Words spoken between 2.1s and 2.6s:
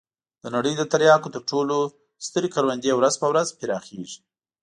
سترې